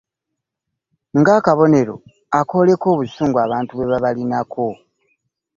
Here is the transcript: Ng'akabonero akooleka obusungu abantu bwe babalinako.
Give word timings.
Ng'akabonero 1.19 1.95
akooleka 2.39 2.85
obusungu 2.93 3.37
abantu 3.45 3.71
bwe 3.73 3.89
babalinako. 3.91 4.67